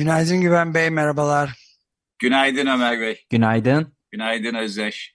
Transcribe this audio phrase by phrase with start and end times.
[0.00, 1.50] Günaydın Güven Bey, merhabalar.
[2.18, 3.26] Günaydın Ömer Bey.
[3.30, 3.96] Günaydın.
[4.10, 5.14] Günaydın Özdeş.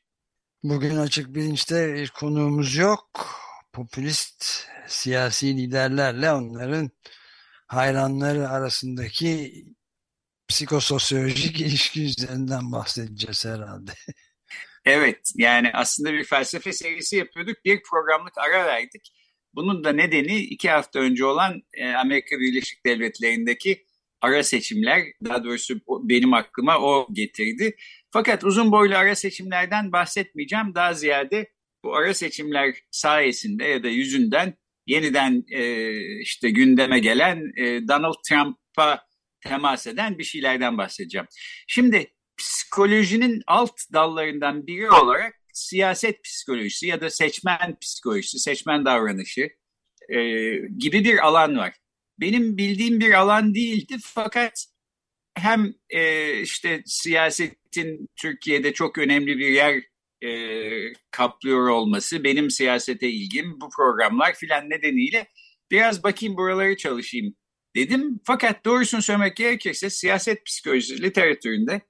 [0.64, 3.30] Bugün Açık Bilinç'te bir konuğumuz yok.
[3.74, 6.90] Popülist siyasi liderlerle onların
[7.68, 9.54] hayranları arasındaki
[10.48, 13.92] psikososyolojik ilişki üzerinden bahsedeceğiz herhalde.
[14.86, 17.66] Evet, yani aslında bir felsefe serisi yapıyorduk.
[17.66, 19.14] Bir programlık ara verdik.
[19.54, 23.86] Bunun da nedeni iki hafta önce olan e, Amerika Birleşik Devletleri'ndeki
[24.22, 27.76] ara seçimler, daha doğrusu benim aklıma o getirdi.
[28.12, 30.76] Fakat uzun boylu ara seçimlerden bahsetmeyeceğim.
[30.76, 31.52] Daha ziyade
[31.84, 34.54] bu ara seçimler sayesinde ya da yüzünden
[34.88, 39.06] yeniden e, işte gündeme gelen e, Donald Trump'a
[39.42, 41.28] temas eden bir şeylerden bahsedeceğim.
[41.68, 49.50] Şimdi psikolojinin alt dallarından biri olarak siyaset psikolojisi ya da seçmen psikolojisi, seçmen davranışı
[50.10, 50.20] e,
[50.78, 51.74] gibi bir alan var.
[52.20, 54.66] Benim bildiğim bir alan değildi fakat
[55.38, 59.84] hem e, işte siyasetin Türkiye'de çok önemli bir yer
[60.22, 65.28] e, kaplıyor olması, benim siyasete ilgim, bu programlar filan nedeniyle
[65.72, 67.36] biraz bakayım buraları çalışayım
[67.76, 68.20] dedim.
[68.26, 71.82] Fakat doğrusunu söylemek gerekirse siyaset psikolojisi literatüründe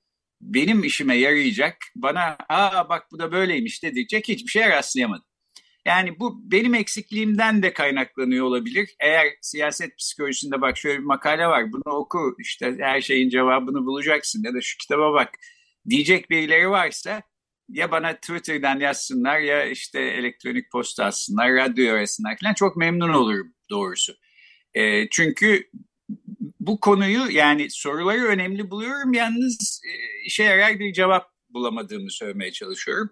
[0.42, 5.26] benim işime yarayacak, bana aa bak bu da böyleymiş dedirecek hiçbir şeye rastlayamadım.
[5.86, 8.90] Yani bu benim eksikliğimden de kaynaklanıyor olabilir.
[9.00, 14.44] Eğer siyaset psikolojisinde bak şöyle bir makale var bunu oku işte her şeyin cevabını bulacaksın
[14.44, 15.30] ya da şu kitaba bak
[15.90, 17.22] diyecek birileri varsa
[17.70, 23.54] ya bana Twitter'dan yazsınlar ya işte elektronik posta atsınlar, radyo arasınlar falan çok memnun olurum
[23.70, 24.14] doğrusu.
[24.74, 25.70] E, çünkü
[26.60, 29.92] bu konuyu yani soruları önemli buluyorum yalnız e,
[30.26, 33.10] işe yarar bir cevap bulamadığımı söylemeye çalışıyorum.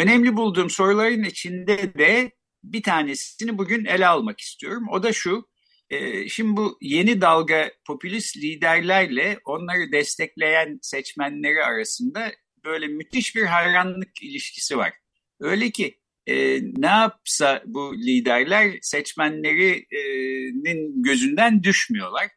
[0.00, 2.32] Önemli bulduğum soruların içinde de
[2.64, 4.86] bir tanesini bugün ele almak istiyorum.
[4.90, 5.48] O da şu,
[5.90, 12.32] e, şimdi bu yeni dalga popülist liderlerle onları destekleyen seçmenleri arasında
[12.64, 14.92] böyle müthiş bir hayranlık ilişkisi var.
[15.40, 22.28] Öyle ki e, ne yapsa bu liderler seçmenlerinin gözünden düşmüyorlar.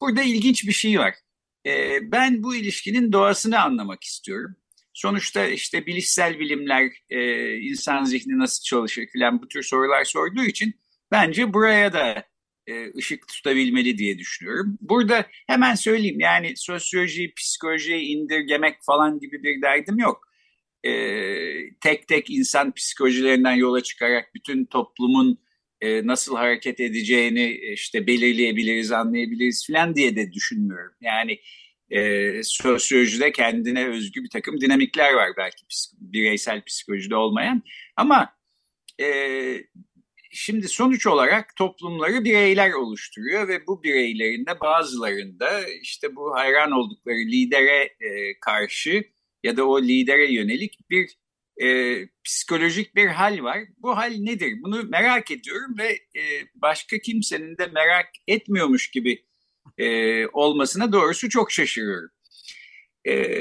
[0.00, 1.14] Burada ilginç bir şey var.
[1.66, 4.56] E, ben bu ilişkinin doğasını anlamak istiyorum.
[5.02, 10.74] Sonuçta işte bilişsel bilimler, e, insan zihni nasıl çalışır filan bu tür sorular sorduğu için
[11.10, 12.24] bence buraya da
[12.66, 14.78] e, ışık tutabilmeli diye düşünüyorum.
[14.80, 20.28] Burada hemen söyleyeyim yani sosyoloji, psikoloji indirgemek falan gibi bir derdim yok.
[20.84, 20.92] E,
[21.80, 25.38] tek tek insan psikolojilerinden yola çıkarak bütün toplumun
[25.80, 30.94] e, nasıl hareket edeceğini işte belirleyebiliriz, anlayabiliriz falan diye de düşünmüyorum.
[31.00, 31.38] Yani
[31.90, 35.64] e, sosyolojide kendine özgü bir takım dinamikler var belki
[35.98, 37.62] bireysel psikolojide olmayan.
[37.96, 38.36] Ama
[39.00, 39.06] e,
[40.30, 47.18] şimdi sonuç olarak toplumları bireyler oluşturuyor ve bu bireylerin de bazılarında işte bu hayran oldukları
[47.18, 49.04] lidere e, karşı
[49.42, 51.16] ya da o lidere yönelik bir
[51.62, 53.58] e, psikolojik bir hal var.
[53.78, 54.52] Bu hal nedir?
[54.62, 56.22] Bunu merak ediyorum ve e,
[56.54, 59.24] başka kimsenin de merak etmiyormuş gibi
[59.78, 62.10] e, olmasına doğrusu çok şaşırıyorum.
[63.08, 63.34] E,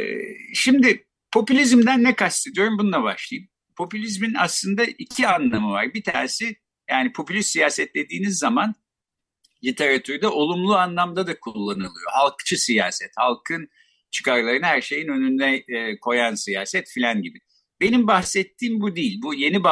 [0.53, 2.77] şimdi popülizmden ne kastediyorum?
[2.77, 3.49] Bununla başlayayım.
[3.75, 5.93] Popülizmin aslında iki anlamı var.
[5.93, 6.55] Bir tanesi
[6.89, 8.75] yani popülist siyaset dediğiniz zaman
[9.63, 12.11] literatürde olumlu anlamda da kullanılıyor.
[12.11, 13.69] Halkçı siyaset, halkın
[14.11, 17.39] çıkarlarını her şeyin önüne e, koyan siyaset filan gibi.
[17.81, 19.19] Benim bahsettiğim bu değil.
[19.21, 19.63] Bu yeni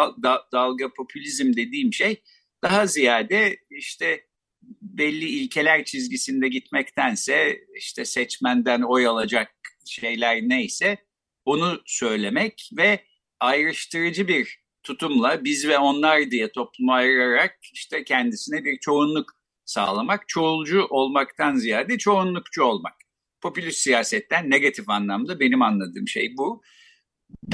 [0.52, 2.24] dalga popülizm dediğim şey
[2.64, 4.27] daha ziyade işte
[4.82, 9.52] belli ilkeler çizgisinde gitmektense işte seçmenden oy alacak
[9.86, 10.98] şeyler neyse
[11.46, 13.04] onu söylemek ve
[13.40, 19.32] ayrıştırıcı bir tutumla biz ve onlar diye toplumu ayırarak işte kendisine bir çoğunluk
[19.66, 22.94] sağlamak, çoğulcu olmaktan ziyade çoğunlukçu olmak.
[23.42, 26.62] Popülist siyasetten negatif anlamda benim anladığım şey bu.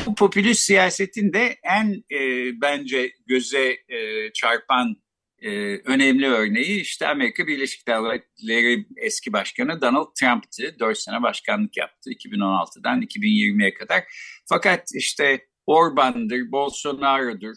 [0.06, 5.02] Bu popülist siyasetin de en e, bence göze e, çarpan
[5.44, 10.80] e, önemli örneği işte Amerika Birleşik Devletleri eski başkanı Donald Trump'tı.
[10.80, 14.04] Dört sene başkanlık yaptı 2016'dan 2020'ye kadar.
[14.50, 17.56] Fakat işte Orban'dır, Bolsonaro'dur,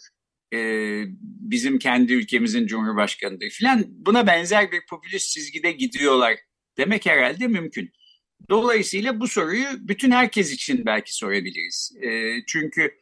[0.54, 0.58] e,
[1.22, 6.36] bizim kendi ülkemizin cumhurbaşkanıdır filan buna benzer bir popülist çizgide gidiyorlar
[6.78, 7.90] demek herhalde mümkün.
[8.50, 11.96] Dolayısıyla bu soruyu bütün herkes için belki sorabiliriz.
[12.02, 12.94] E, çünkü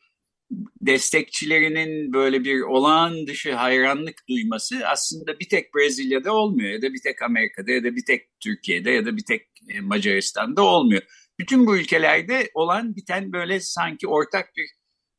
[0.80, 7.02] destekçilerinin böyle bir olağan dışı hayranlık duyması aslında bir tek Brezilya'da olmuyor ya da bir
[7.02, 11.02] tek Amerika'da ya da bir tek Türkiye'de ya da bir tek e, Macaristan'da olmuyor.
[11.38, 14.66] Bütün bu ülkelerde olan biten böyle sanki ortak bir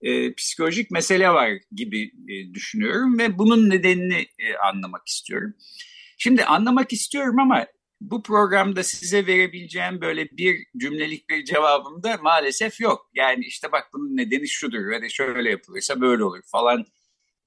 [0.02, 5.54] e, psikolojik mesele var gibi e, düşünüyorum ve bunun nedenini e, anlamak istiyorum.
[6.18, 7.68] Şimdi anlamak istiyorum ama
[8.02, 13.10] bu programda size verebileceğim böyle bir cümlelik bir cevabım da maalesef yok.
[13.14, 16.86] Yani işte bak bunun nedeni şudur ve de şöyle yapılırsa böyle olur falan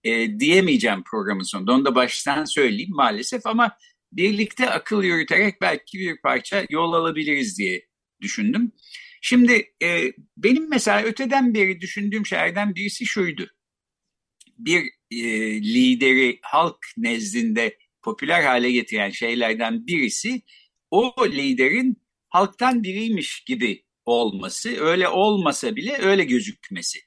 [0.04, 1.72] e, diyemeyeceğim programın sonunda.
[1.72, 3.76] Onu da baştan söyleyeyim maalesef ama
[4.12, 7.86] birlikte akıl yürüterek belki bir parça yol alabiliriz diye
[8.20, 8.72] düşündüm.
[9.22, 13.50] Şimdi e, benim mesela öteden beri düşündüğüm şeylerden birisi şuydu.
[14.58, 15.18] Bir e,
[15.62, 20.42] lideri halk nezdinde popüler hale getiren şeylerden birisi
[20.90, 26.98] o liderin halktan biriymiş gibi olması, öyle olmasa bile öyle gözükmesi.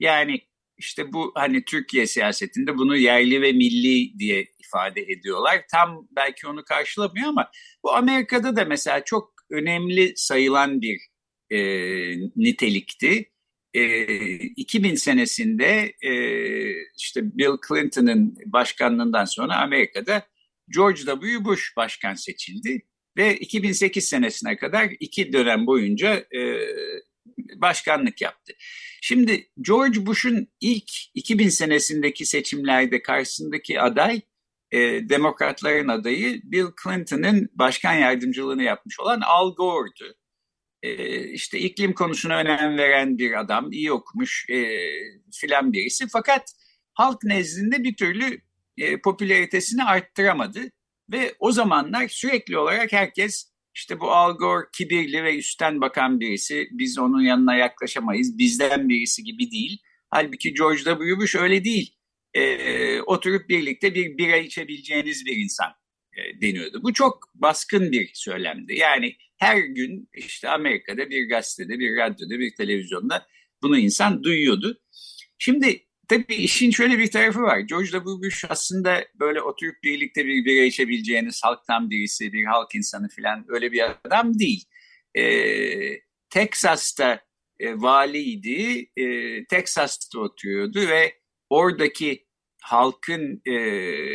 [0.00, 0.40] Yani
[0.78, 5.64] işte bu hani Türkiye siyasetinde bunu yerli ve milli diye ifade ediyorlar.
[5.70, 7.50] Tam belki onu karşılamıyor ama
[7.82, 11.00] bu Amerika'da da mesela çok önemli sayılan bir
[11.50, 11.58] e,
[12.36, 13.30] nitelikti.
[13.74, 14.04] E,
[14.36, 16.12] 2000 senesinde e,
[16.96, 20.26] işte Bill Clinton'ın başkanlığından sonra Amerika'da
[20.74, 21.44] George W.
[21.44, 22.82] Bush başkan seçildi
[23.16, 26.60] ve 2008 senesine kadar iki dönem boyunca e,
[27.54, 28.52] başkanlık yaptı.
[29.02, 34.20] Şimdi George Bush'un ilk 2000 senesindeki seçimlerde karşısındaki aday
[34.70, 34.78] e,
[35.08, 40.14] demokratların adayı Bill Clinton'ın başkan yardımcılığını yapmış olan Al Gore'du.
[40.82, 44.78] E, işte iklim konusuna önem veren bir adam, iyi okumuş e,
[45.32, 46.06] filan birisi.
[46.12, 46.52] Fakat
[46.94, 48.40] halk nezdinde bir türlü
[48.78, 50.60] e, popülaritesini arttıramadı.
[51.12, 56.68] Ve o zamanlar sürekli olarak herkes işte bu Al Gore kibirli ve üstten bakan birisi,
[56.70, 59.78] biz onun yanına yaklaşamayız, bizden birisi gibi değil.
[60.10, 61.16] Halbuki George W.
[61.16, 61.94] Bush öyle değil.
[62.34, 65.72] E, oturup birlikte bir bira içebileceğiniz bir insan
[66.16, 66.82] e, deniyordu.
[66.82, 68.74] Bu çok baskın bir söylemdi.
[68.74, 73.26] Yani her gün işte Amerika'da bir gazetede, bir radyoda, bir televizyonda
[73.62, 74.80] bunu insan duyuyordu.
[75.38, 77.58] Şimdi tabii işin şöyle bir tarafı var.
[77.58, 78.04] George W.
[78.04, 83.72] Bush aslında böyle oturup birlikte bir bira içebileceğiniz halktan birisi, bir halk insanı falan öyle
[83.72, 84.64] bir adam değil.
[85.14, 86.00] Ee,
[86.30, 87.20] Texas'ta
[87.60, 91.14] e, valiydi, e, Texas'ta oturuyordu ve
[91.50, 92.26] oradaki
[92.62, 93.54] halkın e,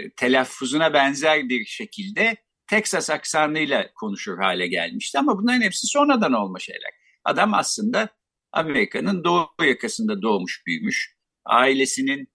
[0.09, 5.19] telaffuzuna benzer bir şekilde Texas aksanıyla konuşur hale gelmişti.
[5.19, 6.91] Ama bunların hepsi sonradan olma şeyler.
[7.23, 8.09] Adam aslında
[8.51, 11.15] Amerika'nın doğu yakasında doğmuş büyümüş
[11.45, 12.29] ailesinin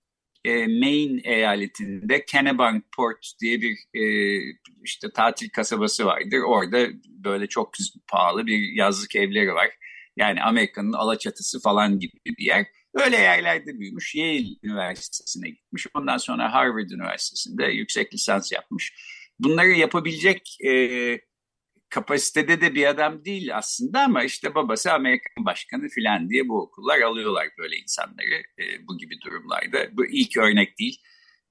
[0.44, 4.04] e, Maine eyaletinde Kennebunkport diye bir e,
[4.84, 6.38] işte tatil kasabası vardır.
[6.46, 7.74] Orada böyle çok
[8.08, 9.70] pahalı bir yazlık evleri var.
[10.16, 12.66] Yani Amerika'nın Alaçatısı falan gibi bir yer.
[12.94, 14.14] Öyle yerlerde büyümüş.
[14.14, 15.86] Yale Üniversitesi'ne gitmiş.
[15.94, 18.92] Ondan sonra Harvard Üniversitesi'nde yüksek lisans yapmış.
[19.38, 20.70] Bunları yapabilecek e,
[21.96, 27.00] kapasitede de bir adam değil aslında ama işte babası Amerikan başkanı filan diye bu okullar
[27.00, 29.96] alıyorlar böyle insanları e, bu gibi durumlarda.
[29.96, 31.00] Bu ilk örnek değil.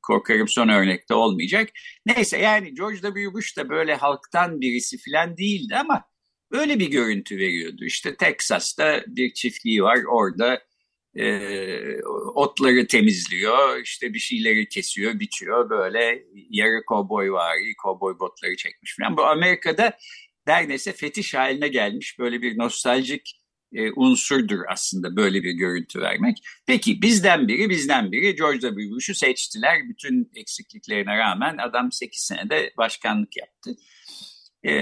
[0.01, 1.69] Korkarım son örnekte olmayacak.
[2.05, 3.33] Neyse yani George W.
[3.33, 6.03] Bush da böyle halktan birisi filan değildi ama
[6.51, 7.85] öyle bir görüntü veriyordu.
[7.85, 10.61] İşte Texas'ta bir çiftliği var orada
[11.15, 12.03] e,
[12.35, 19.17] otları temizliyor, işte bir şeyleri kesiyor, biçiyor böyle yarı kovboy var, kovboy botları çekmiş falan.
[19.17, 19.97] Bu Amerika'da
[20.47, 23.41] neredeyse fetiş haline gelmiş böyle bir nostaljik
[23.73, 26.37] e, unsurdur aslında böyle bir görüntü vermek.
[26.67, 28.89] Peki bizden biri bizden biri George W.
[28.91, 29.89] Bush'u seçtiler.
[29.89, 33.75] Bütün eksikliklerine rağmen adam 8 senede başkanlık yaptı.
[34.67, 34.73] E,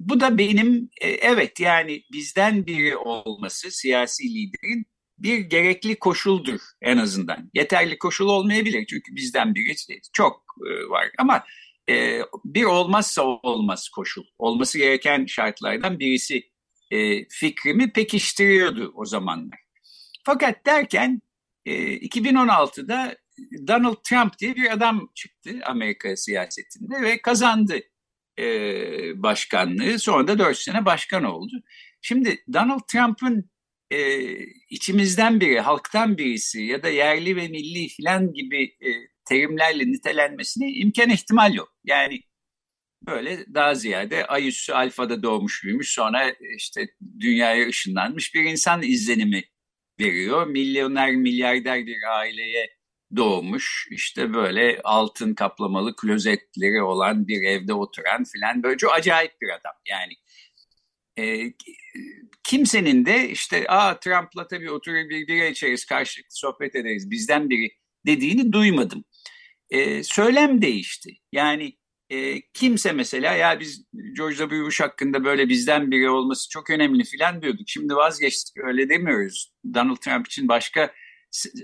[0.00, 4.86] bu da benim e, evet yani bizden biri olması siyasi liderin
[5.18, 7.50] bir gerekli koşuldur en azından.
[7.54, 9.74] Yeterli koşul olmayabilir çünkü bizden biri
[10.12, 11.44] çok e, var ama
[11.90, 14.24] e, bir olmazsa olmaz koşul.
[14.38, 16.42] Olması gereken şartlardan birisi
[16.90, 19.58] e, fikrimi pekiştiriyordu o zamanlar.
[20.24, 21.20] Fakat derken
[21.66, 23.16] e, 2016'da
[23.68, 27.80] Donald Trump diye bir adam çıktı Amerika siyasetinde ve kazandı
[28.38, 28.42] e,
[29.22, 29.98] başkanlığı.
[29.98, 31.52] Sonra da dört sene başkan oldu.
[32.02, 33.50] Şimdi Donald Trump'ın
[33.90, 34.28] e,
[34.70, 38.90] içimizden biri, halktan birisi ya da yerli ve milli filan gibi e,
[39.30, 41.74] terimlerle nitelenmesine imkan ihtimal yok.
[41.84, 42.20] Yani
[43.06, 46.88] böyle daha ziyade ay üssü alfada doğmuş büyümüş sonra işte
[47.20, 49.44] dünyaya ışınlanmış bir insan izlenimi
[50.00, 50.46] veriyor.
[50.46, 52.70] Milyoner milyarder bir aileye
[53.16, 59.48] doğmuş işte böyle altın kaplamalı klozetleri olan bir evde oturan filan böyle çok acayip bir
[59.48, 60.12] adam yani
[61.18, 61.52] e,
[62.44, 67.70] kimsenin de işte aa Trump'la tabii oturur bir bira içeriz karşılıklı sohbet ederiz bizden biri
[68.06, 69.04] dediğini duymadım.
[69.70, 71.78] E, söylem değişti yani
[72.10, 73.84] e, kimse mesela ya biz
[74.16, 74.64] George W.
[74.64, 77.68] Bush hakkında böyle bizden biri olması çok önemli filan diyorduk.
[77.68, 79.52] Şimdi vazgeçtik öyle demiyoruz.
[79.74, 80.92] Donald Trump için başka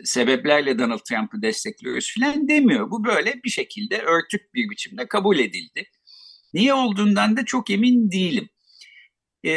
[0.04, 2.90] sebeplerle Donald Trump'ı destekliyoruz filan demiyor.
[2.90, 5.90] Bu böyle bir şekilde örtük bir biçimde kabul edildi.
[6.54, 8.48] Niye olduğundan da çok emin değilim.
[9.46, 9.52] E,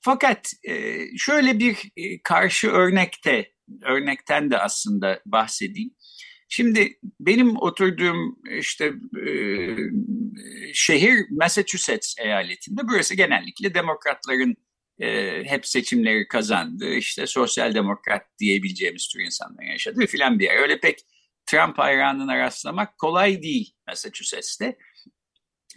[0.00, 3.52] fakat e, şöyle bir e, karşı örnekte,
[3.82, 5.90] örnekten de aslında bahsedeyim.
[6.48, 8.92] Şimdi benim oturduğum işte
[9.26, 9.32] e,
[10.74, 12.80] şehir Massachusetts eyaletinde.
[12.88, 14.56] Burası genellikle demokratların
[15.00, 16.94] e, hep seçimleri kazandı.
[16.94, 20.56] İşte sosyal demokrat diyebileceğimiz tür insanların yaşadığı filan bir yer.
[20.56, 20.98] Öyle pek
[21.46, 24.78] Trump hayranına rastlamak kolay değil Massachusetts'te.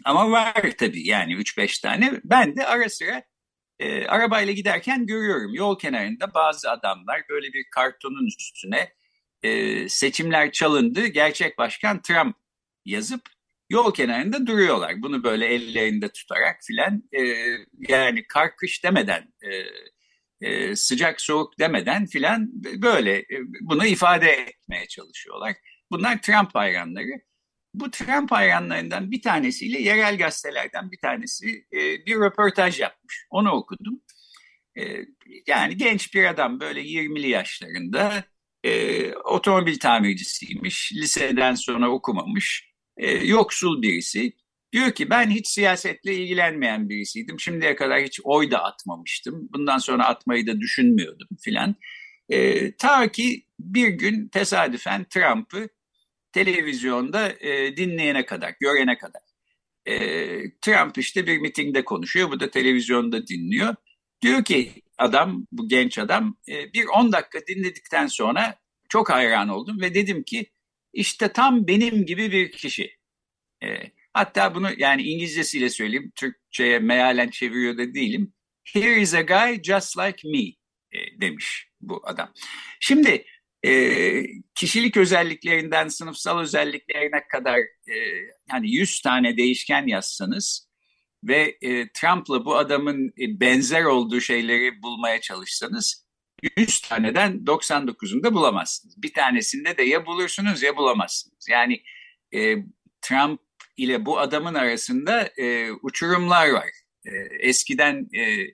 [0.05, 2.21] Ama var tabii yani 3-5 tane.
[2.23, 3.23] Ben de ara sıra
[3.79, 8.93] e, arabayla giderken görüyorum yol kenarında bazı adamlar böyle bir kartonun üstüne
[9.43, 12.36] e, seçimler çalındı, gerçek başkan Trump
[12.86, 13.21] yazıp
[13.69, 15.01] yol kenarında duruyorlar.
[15.01, 17.21] Bunu böyle ellerinde tutarak filan e,
[17.89, 19.51] yani kar kış demeden e,
[20.41, 22.50] e, sıcak soğuk demeden filan
[22.81, 25.55] böyle e, bunu ifade etmeye çalışıyorlar.
[25.91, 27.21] Bunlar Trump hayranları.
[27.74, 33.25] Bu Trump hayranlarından bir tanesiyle yerel gazetelerden bir tanesi e, bir röportaj yapmış.
[33.29, 34.01] Onu okudum.
[34.77, 34.83] E,
[35.48, 38.24] yani genç bir adam böyle 20'li yaşlarında
[38.63, 40.91] e, otomobil tamircisiymiş.
[40.93, 42.71] Liseden sonra okumamış.
[42.97, 44.33] E, yoksul birisi.
[44.73, 47.39] Diyor ki ben hiç siyasetle ilgilenmeyen birisiydim.
[47.39, 49.49] Şimdiye kadar hiç oy da atmamıştım.
[49.53, 51.75] Bundan sonra atmayı da düşünmüyordum filan.
[52.29, 55.69] E, ta ki bir gün tesadüfen Trump'ı
[56.31, 59.21] televizyonda e, dinleyene kadar, görene kadar.
[59.85, 59.95] E,
[60.61, 63.75] Trump işte bir mitingde konuşuyor, bu da televizyonda dinliyor.
[64.21, 64.71] Diyor ki
[65.01, 68.55] adam, bu genç adam e, bir 10 dakika dinledikten sonra
[68.89, 70.46] çok hayran oldum ve dedim ki
[70.93, 72.98] işte tam benim gibi bir kişi.
[73.63, 73.67] E,
[74.13, 78.34] hatta bunu yani İngilizcesiyle söyleyeyim, Türkçe'ye mealen çeviriyor da değilim.
[78.74, 80.43] Here is a guy just like me
[80.91, 82.34] e, demiş bu adam.
[82.79, 83.25] Şimdi
[83.65, 84.24] e,
[84.55, 87.96] kişilik özelliklerinden sınıfsal özelliklerine kadar e,
[88.51, 90.70] yani 100 tane değişken yazsanız
[91.23, 96.05] ve e, Trump'la bu adamın e, benzer olduğu şeyleri bulmaya çalışsanız
[96.57, 99.03] 100 taneden 99'unda bulamazsınız.
[99.03, 101.47] Bir tanesinde de ya bulursunuz ya bulamazsınız.
[101.49, 101.81] Yani
[102.35, 102.55] e,
[103.01, 103.41] Trump
[103.77, 106.69] ile bu adamın arasında e, uçurumlar var.
[107.05, 108.47] E, eskiden e,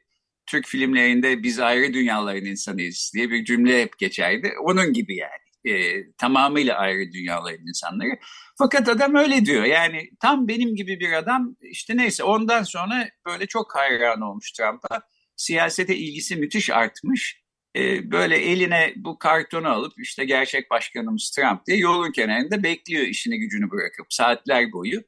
[0.46, 4.54] Türk filmlerinde biz ayrı dünyaların insanıyız diye bir cümle hep geçerdi.
[4.64, 5.76] Onun gibi yani.
[5.76, 8.20] E, tamamıyla ayrı dünyaların insanları.
[8.58, 9.64] Fakat adam öyle diyor.
[9.64, 15.02] Yani tam benim gibi bir adam işte neyse ondan sonra böyle çok hayran olmuş Trump'a.
[15.36, 17.42] Siyasete ilgisi müthiş artmış.
[17.76, 23.40] E, böyle eline bu kartonu alıp işte gerçek başkanımız Trump diye yolun kenarında bekliyor işini
[23.40, 25.02] gücünü bırakıp saatler boyu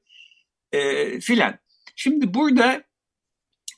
[0.71, 1.59] e, filan.
[1.95, 2.83] Şimdi burada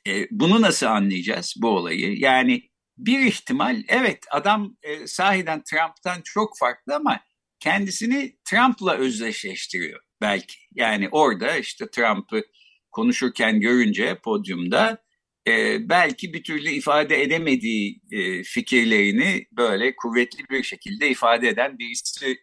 [0.08, 2.20] e, bunu nasıl anlayacağız bu olayı?
[2.20, 7.20] Yani bir ihtimal evet adam e, sahiden Trump'tan çok farklı ama
[7.62, 10.56] kendisini Trump'la özdeşleştiriyor belki.
[10.76, 12.44] Yani orada işte Trump'ı
[12.92, 15.04] konuşurken görünce podyumda
[15.48, 22.38] e, belki bir türlü ifade edemediği e, fikirlerini böyle kuvvetli bir şekilde ifade eden birisi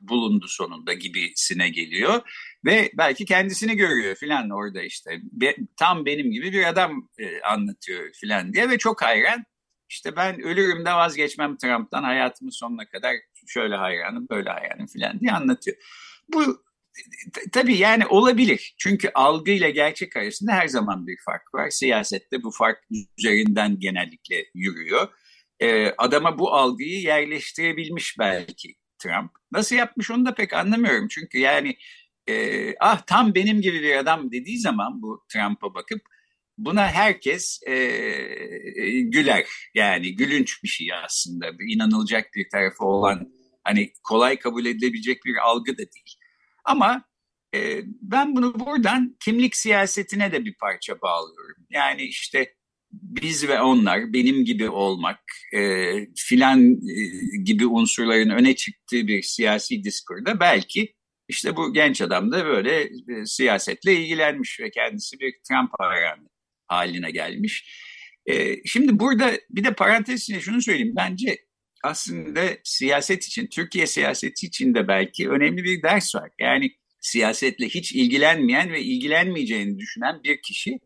[0.00, 2.20] bulundu sonunda gibisine geliyor.
[2.64, 5.20] Ve belki kendisini görüyor filan orada işte.
[5.22, 9.44] Be, tam benim gibi bir adam e, anlatıyor filan diye ve çok hayran.
[9.88, 13.14] İşte ben ölürüm de vazgeçmem Trump'tan hayatımın sonuna kadar
[13.46, 15.76] şöyle hayranım böyle hayranım filan diye anlatıyor.
[16.28, 16.64] Bu
[17.52, 18.74] tabii yani olabilir.
[18.78, 21.70] Çünkü algı ile gerçek arasında her zaman bir fark var.
[21.70, 22.78] Siyasette bu fark
[23.18, 25.08] üzerinden genellikle yürüyor.
[25.60, 29.30] Ee, adama bu algıyı yerleştirebilmiş belki Trump.
[29.52, 31.08] Nasıl yapmış onu da pek anlamıyorum.
[31.08, 31.76] Çünkü yani
[32.28, 36.02] e, ah tam benim gibi bir adam dediği zaman bu Trump'a bakıp
[36.58, 37.74] buna herkes e,
[39.00, 39.46] güler.
[39.74, 41.50] Yani gülünç bir şey aslında.
[41.68, 43.32] İnanılacak bir tarafı olan
[43.64, 46.16] hani kolay kabul edilebilecek bir algı da değil.
[46.64, 47.04] Ama
[47.54, 51.66] e, ben bunu buradan kimlik siyasetine de bir parça bağlıyorum.
[51.70, 52.54] Yani işte
[52.92, 55.20] biz ve onlar, benim gibi olmak
[55.54, 60.94] e, filan e, gibi unsurların öne çıktığı bir siyasi diskurda belki
[61.28, 66.28] işte bu genç adam da böyle e, siyasetle ilgilenmiş ve kendisi bir Trump hayranı
[66.72, 67.68] haline gelmiş.
[68.26, 70.94] E, şimdi burada bir de parantez içinde şunu söyleyeyim.
[70.96, 71.38] Bence
[71.84, 76.30] aslında siyaset için, Türkiye siyaseti için de belki önemli bir ders var.
[76.40, 80.78] Yani siyasetle hiç ilgilenmeyen ve ilgilenmeyeceğini düşünen bir kişi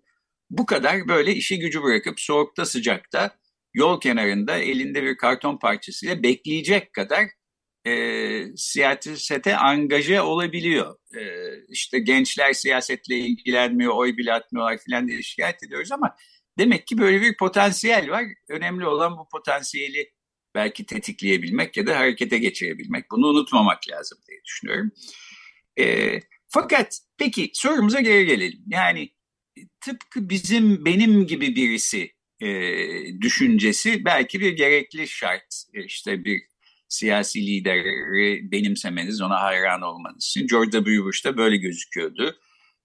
[0.51, 3.37] bu kadar böyle işi gücü bırakıp soğukta sıcakta
[3.75, 7.27] yol kenarında elinde bir karton parçasıyla bekleyecek kadar
[7.87, 7.93] e,
[8.57, 10.97] siyasete angaje olabiliyor.
[11.17, 11.23] E,
[11.69, 16.17] işte gençler siyasetle ilgilenmiyor, oy bile atmıyorlar filan diye şikayet ediyoruz ama
[16.59, 18.25] demek ki böyle bir potansiyel var.
[18.49, 20.13] Önemli olan bu potansiyeli
[20.55, 23.11] belki tetikleyebilmek ya da harekete geçirebilmek.
[23.11, 24.91] Bunu unutmamak lazım diye düşünüyorum.
[25.79, 28.65] E, fakat peki sorumuza geri gelelim.
[28.67, 29.11] Yani
[29.81, 32.49] tıpkı bizim benim gibi birisi e,
[33.21, 35.65] düşüncesi belki bir gerekli şart.
[35.75, 36.43] E, işte bir
[36.89, 40.47] siyasi lideri benimsemeniz, ona hayran olmanız için.
[40.47, 41.05] George W.
[41.05, 42.37] Bush'ta böyle gözüküyordu.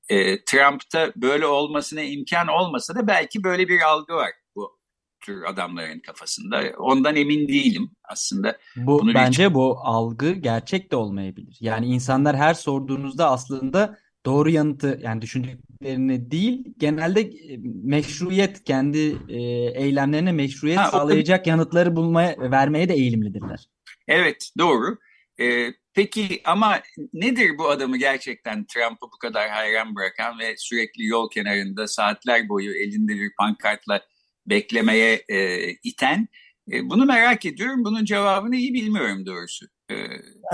[0.10, 4.80] E, Trump'ta böyle olmasına imkan olmasa da belki böyle bir algı var bu
[5.22, 6.64] tür adamların kafasında.
[6.78, 8.58] Ondan emin değilim aslında.
[8.76, 9.54] Bu Bunu bence bir...
[9.54, 11.58] bu algı gerçek de olmayabilir.
[11.60, 19.42] Yani insanlar her sorduğunuzda aslında doğru yanıtı yani düşündüklerini değil genelde e, meşruiyet kendi e,
[19.84, 21.50] eylemlerine meşruiyet ha, sağlayacak o...
[21.50, 23.68] yanıtları bulmaya vermeye de eğilimlidirler.
[24.12, 24.98] Evet doğru.
[25.40, 26.82] Ee, peki ama
[27.14, 32.76] nedir bu adamı gerçekten Trump'ı bu kadar hayran bırakan ve sürekli yol kenarında saatler boyu
[32.76, 34.02] elinde bir pankartla
[34.46, 36.28] beklemeye e, iten?
[36.72, 37.86] E, bunu merak ediyorum.
[37.86, 39.66] Bunun cevabını iyi bilmiyorum doğrusu.
[39.92, 39.96] E,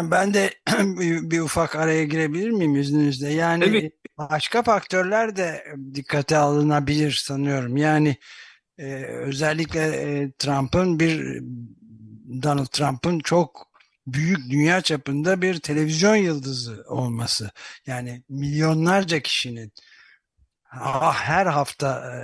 [0.03, 0.49] ben de
[1.31, 3.33] bir ufak araya girebilir miyim izninizle?
[3.33, 3.93] Yani evet.
[4.17, 7.77] başka faktörler de dikkate alınabilir sanıyorum.
[7.77, 8.15] Yani
[8.77, 11.41] e, özellikle e, Trump'ın bir
[12.27, 13.67] Donald Trump'ın çok
[14.07, 17.51] büyük dünya çapında bir televizyon yıldızı olması.
[17.85, 19.71] Yani milyonlarca kişinin
[20.71, 22.17] ah, her hafta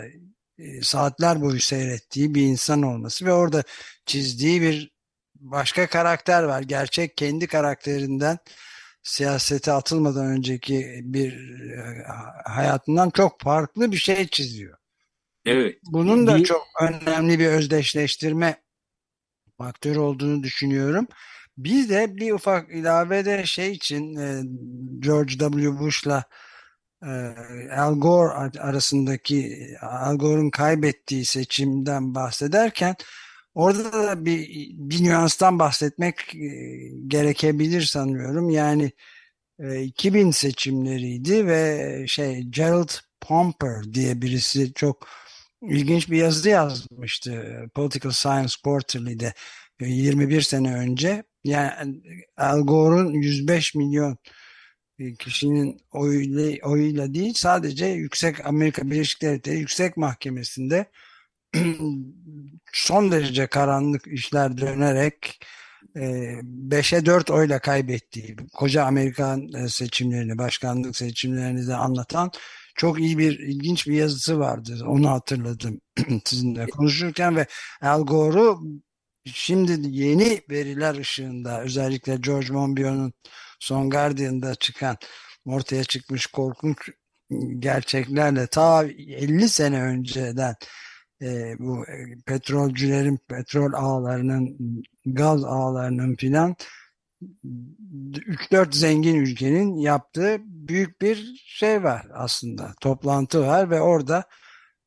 [0.57, 3.63] e, e, saatler boyu seyrettiği bir insan olması ve orada
[4.05, 4.91] çizdiği bir
[5.35, 6.61] başka karakter var.
[6.61, 8.37] Gerçek kendi karakterinden
[9.03, 12.03] siyasete atılmadan önceki bir e,
[12.45, 14.77] hayatından çok farklı bir şey çiziyor.
[15.45, 15.77] Evet.
[15.83, 18.62] Bunun da çok önemli bir özdeşleştirme
[19.57, 21.07] faktör olduğunu düşünüyorum.
[21.57, 24.43] Bir de bir ufak ilave de şey için e,
[24.99, 25.79] George W.
[25.79, 26.23] Bush'la
[27.03, 27.11] e,
[27.77, 32.95] Al Gore arasındaki Al Gore'un kaybettiği seçimden bahsederken
[33.55, 36.47] orada da bir, bir nüanstan bahsetmek e,
[37.07, 38.49] gerekebilir sanıyorum.
[38.49, 38.91] Yani
[39.83, 42.89] 2000 seçimleriydi ve şey Gerald
[43.21, 45.07] Pomper diye birisi çok
[45.69, 49.33] ilginç bir yazı yazmıştı Political Science Quarterly'de
[49.79, 51.23] 21 sene önce.
[51.43, 52.01] Yani
[52.37, 54.17] Al Gore'un 105 milyon
[55.19, 60.85] kişinin oyuyla, oyuyla değil sadece Yüksek Amerika Birleşik Devletleri Yüksek Mahkemesi'nde
[62.73, 65.39] son derece karanlık işler dönerek
[65.95, 72.31] 5'e 4 oyla kaybettiği koca Amerikan seçimlerini, başkanlık seçimlerini de anlatan
[72.75, 74.79] çok iyi bir ilginç bir yazısı vardı.
[74.87, 75.81] Onu hatırladım
[76.25, 77.45] sizinle konuşurken ve
[77.81, 78.59] Al Gore'u
[79.25, 83.13] şimdi yeni veriler ışığında özellikle George Monbiot'un
[83.59, 84.97] Son Guardian'da çıkan
[85.45, 86.77] ortaya çıkmış korkunç
[87.59, 90.55] gerçeklerle ta 50 sene önceden
[91.21, 91.85] e, bu
[92.25, 94.57] petrolcülerin petrol ağlarının
[95.05, 96.55] gaz ağlarının filan
[97.43, 102.73] 3-4 zengin ülkenin yaptığı büyük bir şey var aslında.
[102.81, 104.23] Toplantı var ve orada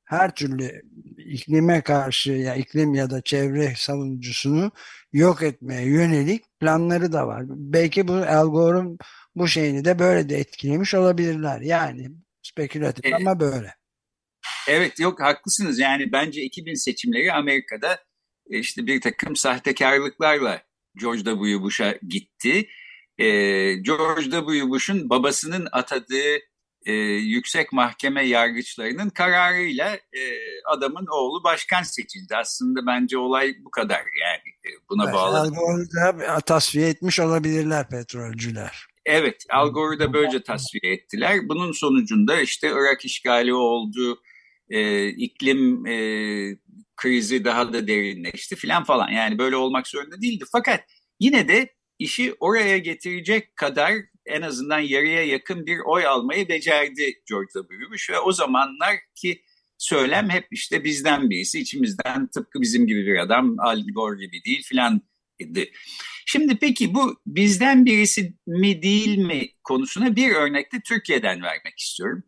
[0.05, 0.83] her türlü
[1.19, 4.73] iklime karşı ya iklim ya da çevre savunucusunu
[5.13, 7.45] yok etmeye yönelik planları da var.
[7.49, 8.99] Belki bu Al Gore'un
[9.35, 11.61] bu şeyini de böyle de etkilemiş olabilirler.
[11.61, 12.11] Yani
[12.43, 13.15] spekülatif evet.
[13.21, 13.75] ama böyle.
[14.69, 15.79] Evet yok haklısınız.
[15.79, 17.99] Yani bence 2000 seçimleri Amerika'da
[18.51, 20.63] e, işte bir takım sahtekarlıklarla
[21.01, 21.61] George W.
[21.61, 22.69] Bush'a gitti.
[23.19, 24.69] Ee, George W.
[24.69, 26.39] Bush'un babasının atadığı
[26.87, 30.23] e, yüksek mahkeme yargıçlarının kararıyla e,
[30.65, 32.37] adamın oğlu başkan seçildi.
[32.37, 35.39] Aslında bence olay bu kadar yani e, buna evet, bağlı.
[35.39, 38.87] Al Gore'u tasfiye etmiş olabilirler petrolcüler.
[39.07, 41.49] Evet Al Gore'u da böylece tasfiye ettiler.
[41.49, 44.21] Bunun sonucunda işte Irak işgali oldu,
[44.71, 45.97] e, iklim e,
[46.97, 49.09] krizi daha da derinleşti filan falan.
[49.09, 50.45] Yani böyle olmak zorunda değildi.
[50.53, 50.81] Fakat
[51.21, 53.93] yine de işi oraya getirecek kadar
[54.27, 57.91] en azından yarıya yakın bir oy almayı becerdi George W.
[57.91, 59.43] Bush ve o zamanlar ki
[59.79, 64.63] söylem hep işte bizden birisi, içimizden tıpkı bizim gibi bir adam, Al Gore gibi değil
[64.63, 65.03] filan
[65.39, 65.73] idi.
[66.27, 72.23] Şimdi peki bu bizden birisi mi değil mi konusuna bir örnekte Türkiye'den vermek istiyorum.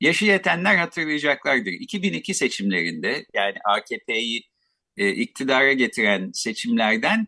[0.00, 1.72] Yaşı yetenler hatırlayacaklardır.
[1.72, 4.42] 2002 seçimlerinde yani AKP'yi
[4.96, 7.26] e, iktidara getiren seçimlerden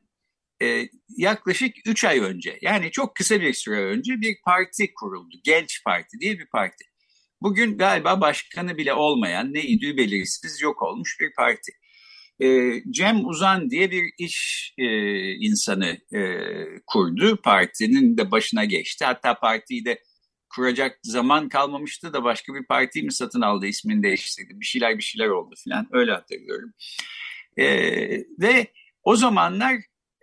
[0.62, 5.36] e, yaklaşık 3 ay önce yani çok kısa bir süre önce bir parti kuruldu.
[5.44, 6.84] Genç Parti diye bir parti.
[7.42, 11.72] Bugün galiba başkanı bile olmayan ne idüğü belirsiz yok olmuş bir parti.
[12.40, 14.86] E, Cem Uzan diye bir iş e,
[15.32, 16.20] insanı e,
[16.86, 17.36] kurdu.
[17.42, 19.04] Partinin de başına geçti.
[19.04, 20.02] Hatta partiyi de
[20.54, 24.60] kuracak zaman kalmamıştı da başka bir partiyi mi satın aldı ismini değiştirdi.
[24.60, 26.72] Bir şeyler bir şeyler oldu falan öyle hatırlıyorum.
[27.56, 27.66] E,
[28.40, 28.66] ve
[29.02, 29.76] o zamanlar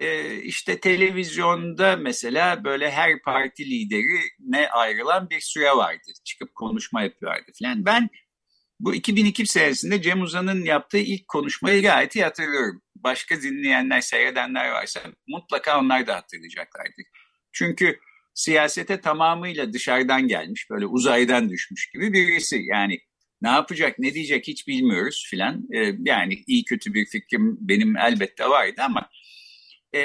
[0.03, 6.11] e, işte televizyonda mesela böyle her parti lideri ne ayrılan bir süre vardı.
[6.23, 7.85] Çıkıp konuşma yapıyorlardı falan.
[7.85, 8.09] Ben
[8.79, 12.81] bu 2002 senesinde Cem Uzan'ın yaptığı ilk konuşmayı gayet iyi hatırlıyorum.
[12.95, 17.05] Başka dinleyenler, seyredenler varsa mutlaka onlar da hatırlayacaklardır.
[17.51, 17.99] Çünkü
[18.33, 22.61] siyasete tamamıyla dışarıdan gelmiş, böyle uzaydan düşmüş gibi birisi.
[22.63, 22.99] Yani
[23.41, 25.67] ne yapacak, ne diyecek hiç bilmiyoruz filan.
[25.73, 29.09] Ee, yani iyi kötü bir fikrim benim elbette vardı ama
[29.95, 29.99] e,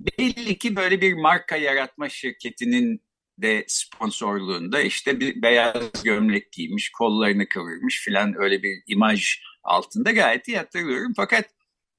[0.00, 3.06] belli ki böyle bir marka yaratma şirketinin
[3.38, 10.48] de sponsorluğunda işte bir beyaz gömlek giymiş, kollarını kıvırmış filan öyle bir imaj altında gayet
[10.48, 11.12] iyi hatırlıyorum.
[11.16, 11.44] Fakat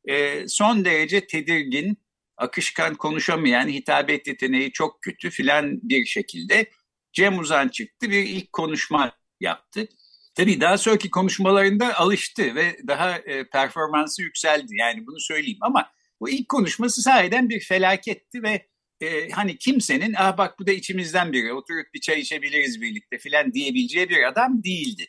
[0.10, 1.98] e, son derece tedirgin,
[2.38, 6.70] akışkan konuşamayan, hitabet yeteneği çok kötü filan bir şekilde
[7.14, 9.88] Cem Uzan çıktı bir ilk konuşma yaptı.
[10.36, 15.90] Tabii daha sonraki konuşmalarında alıştı ve daha e, performansı yükseldi yani bunu söyleyeyim ama
[16.22, 18.68] bu ilk konuşması sahiden bir felaketti ve
[19.02, 23.54] e, hani kimsenin ah bak bu da içimizden biri oturup bir çay içebiliriz birlikte filan
[23.54, 25.06] diyebileceği bir adam değildi.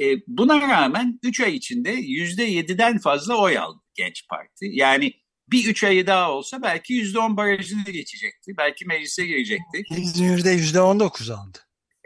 [0.00, 4.66] E, buna rağmen 3 ay içinde %7'den fazla oy aldı Genç Parti.
[4.72, 5.12] Yani
[5.48, 8.52] bir 3 ayı daha olsa belki %10 barajını geçecekti.
[8.58, 9.82] Belki meclise girecekti.
[9.90, 11.58] İzmir'de %19 aldı.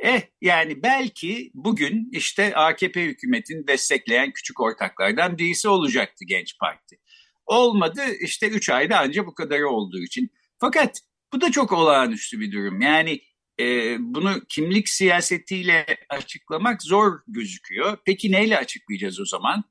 [0.03, 6.97] Eh yani belki bugün işte AKP hükümetini destekleyen küçük ortaklardan birisi olacaktı Genç Parti.
[7.49, 10.31] Olmadı işte 3 ayda ancak bu kadarı olduğu için.
[10.59, 11.01] Fakat
[11.33, 12.81] bu da çok olağanüstü bir durum.
[12.81, 13.21] Yani
[13.61, 17.99] e, bunu kimlik siyasetiyle açıklamak zor gözüküyor.
[18.05, 19.65] Peki neyle açıklayacağız o zaman?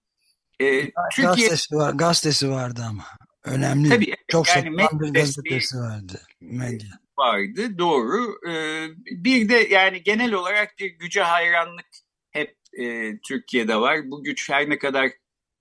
[0.60, 3.04] E, Türkiye gazetesi, var, gazetesi vardı ama
[3.44, 3.90] önemli.
[3.90, 6.22] Tabii, çok yani satılan bir gazetesi vardı.
[6.42, 6.90] Medya.
[7.18, 8.40] Vardı doğru.
[8.50, 11.88] Ee, bir de yani genel olarak bir güce hayranlık
[12.32, 14.12] hep e, Türkiye'de var.
[14.12, 15.12] Bu güç her ne kadar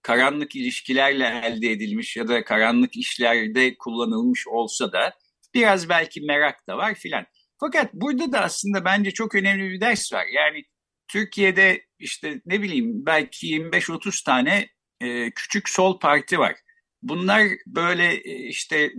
[0.06, 5.12] karanlık ilişkilerle elde edilmiş ya da karanlık işlerde kullanılmış olsa da
[5.54, 7.24] biraz belki merak da var filan.
[7.60, 10.26] Fakat burada da aslında bence çok önemli bir ders var.
[10.32, 10.64] Yani
[11.08, 14.68] Türkiye'de işte ne bileyim belki 25-30 tane
[15.00, 16.54] e, küçük sol parti var.
[17.02, 18.92] Bunlar böyle e, işte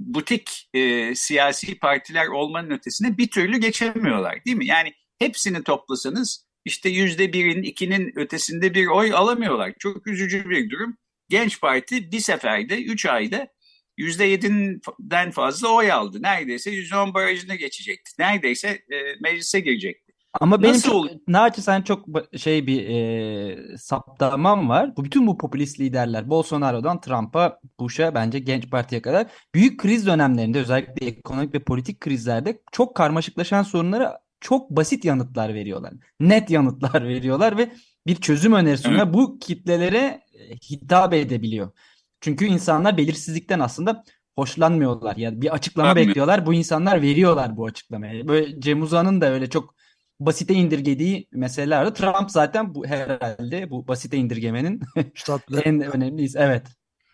[0.00, 4.66] butik e, siyasi partiler olmanın ötesine bir türlü geçemiyorlar değil mi?
[4.66, 9.72] Yani hepsini toplasanız işte yüzde birin, ikinin ötesinde bir oy alamıyorlar.
[9.78, 10.96] Çok üzücü bir durum.
[11.28, 13.48] Genç Parti bir seferde, üç ayda
[13.96, 16.22] yüzde yediden fazla oy aldı.
[16.22, 18.12] Neredeyse yüzde on barajına geçecekti.
[18.18, 20.12] Neredeyse e, meclise girecekti.
[20.40, 24.96] Ama benim Nasıl çok, naçizane çok şey bir e, saptamam var.
[24.96, 30.60] Bu bütün bu popülist liderler Bolsonaro'dan Trump'a, Bush'a bence Genç Parti'ye kadar büyük kriz dönemlerinde
[30.60, 35.92] özellikle ekonomik ve politik krizlerde çok karmaşıklaşan sorunlara çok basit yanıtlar veriyorlar.
[36.20, 37.72] Net yanıtlar veriyorlar ve
[38.06, 39.14] bir çözüm önerisinde evet.
[39.14, 41.70] bu kitlelere e, hitap edebiliyor.
[42.20, 44.04] Çünkü insanlar belirsizlikten aslında
[44.36, 45.16] hoşlanmıyorlar.
[45.16, 46.08] Yani bir açıklama Anladım.
[46.08, 46.46] bekliyorlar.
[46.46, 48.28] Bu insanlar veriyorlar bu açıklamayı.
[48.28, 49.74] Böyle Cem Uzan'ın da öyle çok
[50.20, 54.80] basite indirgediği meseleler Trump zaten bu herhalde bu basite indirgemenin
[55.64, 56.38] en önemlisi.
[56.38, 56.66] Evet.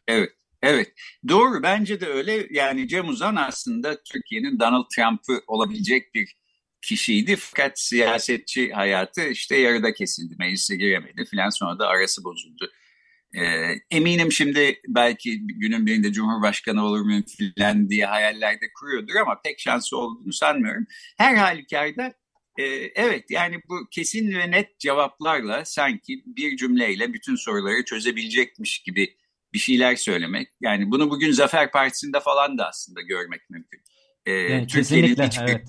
[0.08, 0.30] Evet.
[0.62, 0.92] Evet
[1.28, 6.36] doğru bence de öyle yani Cem Uzan aslında Türkiye'nin Donald Trump'ı olabilecek bir
[6.82, 12.72] kişiydi fakat siyasetçi hayatı işte yarıda kesildi meclise giremedi filan sonra da arası bozuldu.
[13.34, 19.60] Ee, eminim şimdi belki günün birinde Cumhurbaşkanı olur mu filan diye hayallerde kuruyordur ama pek
[19.60, 20.86] şansı olduğunu sanmıyorum.
[21.18, 22.14] Her halükarda
[22.58, 29.16] e, evet yani bu kesin ve net cevaplarla sanki bir cümleyle bütün soruları çözebilecekmiş gibi
[29.52, 30.48] bir şeyler söylemek.
[30.60, 33.80] Yani bunu bugün Zafer Partisi'nde falan da aslında görmek mümkün.
[34.26, 35.68] Ee, yani Türkiye'nin hiçbir evet.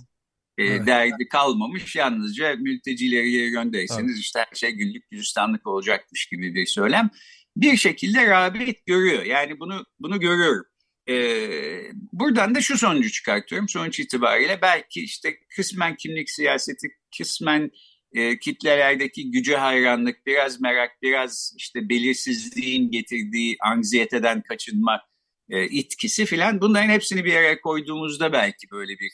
[0.57, 0.87] E, evet.
[0.87, 1.95] derdi kalmamış.
[1.95, 4.19] Yalnızca mültecileri geri gönderirseniz evet.
[4.19, 7.09] işte her şey güllük gülistanlık olacakmış gibi bir söylem.
[7.57, 9.23] Bir şekilde rağbet görüyor.
[9.23, 10.65] Yani bunu bunu görüyorum.
[11.09, 13.69] Ee, buradan da şu sonucu çıkartıyorum.
[13.69, 17.71] Sonuç itibariyle belki işte kısmen kimlik siyaseti, kısmen
[18.13, 25.01] e, kitlelerdeki güce hayranlık, biraz merak, biraz işte belirsizliğin getirdiği anksiyeteden kaçınma
[25.49, 29.11] e, itkisi filan bunların hepsini bir yere koyduğumuzda belki böyle bir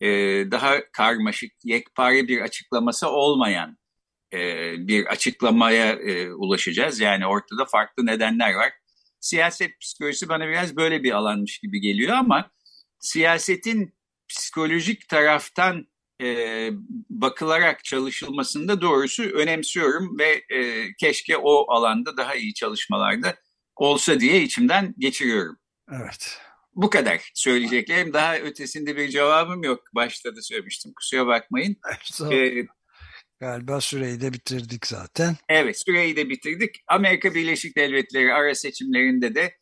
[0.00, 0.08] e,
[0.50, 3.78] daha karmaşık, yekpare bir açıklaması olmayan
[4.32, 4.38] e,
[4.88, 7.00] bir açıklamaya e, ulaşacağız.
[7.00, 8.72] Yani ortada farklı nedenler var.
[9.20, 12.50] siyaset psikolojisi bana biraz böyle bir alanmış gibi geliyor ama
[13.00, 13.94] siyasetin
[14.28, 15.86] psikolojik taraftan
[16.22, 16.70] e,
[17.10, 23.36] bakılarak çalışılmasında doğrusu önemsiyorum ve e, keşke o alanda daha iyi çalışmalarda
[23.76, 25.56] olsa diye içimden geçiriyorum.
[25.92, 26.40] Evet.
[26.78, 28.12] Bu kadar söyleyeceklerim.
[28.12, 29.80] Daha ötesinde bir cevabım yok.
[29.94, 30.92] Başta da söylemiştim.
[30.96, 31.76] Kusura bakmayın.
[32.32, 32.66] Ee,
[33.40, 35.36] Galiba süreyi de bitirdik zaten.
[35.48, 36.76] Evet süreyi de bitirdik.
[36.88, 39.54] Amerika Birleşik Devletleri ara seçimlerinde de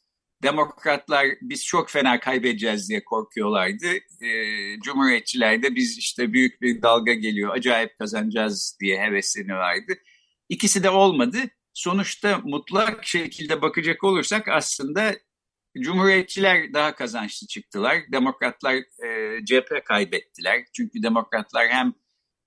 [0.42, 3.86] demokratlar biz çok fena kaybedeceğiz diye korkuyorlardı.
[4.22, 9.92] Ee, Cumhuriyetçiler de biz işte büyük bir dalga geliyor, acayip kazanacağız diye hevesleniyorlardı.
[10.48, 11.38] İkisi de olmadı.
[11.72, 15.14] Sonuçta mutlak şekilde bakacak olursak aslında
[15.80, 17.98] Cumhuriyetçiler daha kazançlı çıktılar.
[18.12, 20.64] Demokratlar e, cephe kaybettiler.
[20.72, 21.92] Çünkü demokratlar hem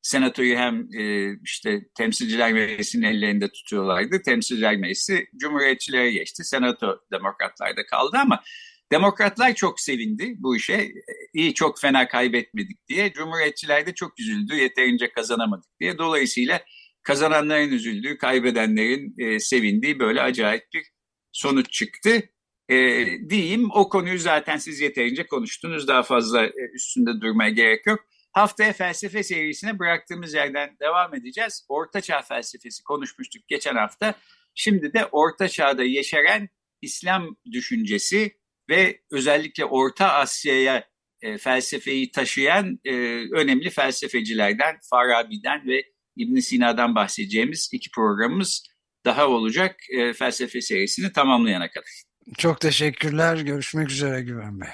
[0.01, 4.21] senatoyu hem e, işte temsilciler meclisinin ellerinde tutuyorlardı.
[4.21, 6.43] Temsilciler meclisi cumhuriyetçilere geçti.
[6.43, 8.43] Senato demokratlarda kaldı ama
[8.91, 10.91] demokratlar çok sevindi bu işe.
[11.33, 13.13] İyi çok fena kaybetmedik diye.
[13.13, 15.97] Cumhuriyetçiler de çok üzüldü yeterince kazanamadık diye.
[15.97, 16.61] Dolayısıyla
[17.03, 20.87] kazananların üzüldüğü, kaybedenlerin e, sevindiği böyle acayip bir
[21.31, 22.29] sonuç çıktı.
[22.69, 25.87] E, diyeyim o konuyu zaten siz yeterince konuştunuz.
[25.87, 27.99] Daha fazla e, üstünde durmaya gerek yok.
[28.31, 31.65] Haftaya felsefe serisine bıraktığımız yerden devam edeceğiz.
[31.69, 34.15] Orta Çağ felsefesi konuşmuştuk geçen hafta.
[34.55, 36.49] Şimdi de Orta Çağ'da yeşeren
[36.81, 38.37] İslam düşüncesi
[38.69, 40.89] ve özellikle Orta Asya'ya
[41.21, 42.93] e, felsefeyi taşıyan e,
[43.33, 45.83] önemli felsefecilerden Farabi'den ve
[46.15, 48.63] İbn Sina'dan bahsedeceğimiz iki programımız
[49.05, 52.08] daha olacak e, felsefe serisini tamamlayana kadar.
[52.37, 53.37] Çok teşekkürler.
[53.37, 54.69] Görüşmek üzere Güven Bey.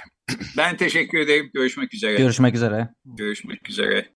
[0.58, 1.50] Ben teşekkür ederim.
[1.54, 2.18] Görüşmek üzere.
[2.18, 2.90] Görüşmek üzere.
[3.06, 4.10] Görüşmek üzere.